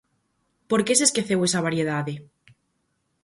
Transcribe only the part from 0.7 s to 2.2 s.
que se esqueceu esa variedade?